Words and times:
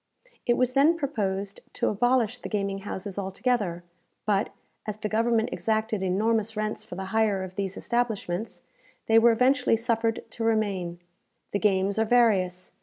It 0.47 0.57
was 0.57 0.73
then 0.73 0.97
proposed 0.97 1.59
to 1.73 1.87
abolish 1.89 2.39
the 2.39 2.49
gaming 2.49 2.79
houses 2.79 3.19
altogether; 3.19 3.83
but, 4.25 4.49
as 4.87 4.97
the 4.97 5.07
government 5.09 5.49
exacted 5.51 6.01
enormous 6.01 6.57
rents 6.57 6.83
for 6.83 6.95
the 6.95 7.05
hire 7.13 7.43
of 7.43 7.53
these 7.53 7.77
establishments, 7.77 8.63
they 9.05 9.19
were 9.19 9.31
eventually 9.31 9.75
suffered 9.75 10.21
to 10.31 10.43
remain. 10.43 10.97
The 11.51 11.59
games 11.59 11.99
are 11.99 12.05
various. 12.05 12.71